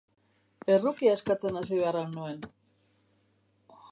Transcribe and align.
Errukia 0.75 1.11
eskatzen 1.17 1.59
hasi 1.61 1.77
behar 1.81 1.99
al 2.01 2.09
nuen? 2.15 2.41